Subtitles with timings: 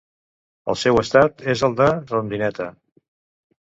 [0.73, 2.71] El seu estat és el de rondineta.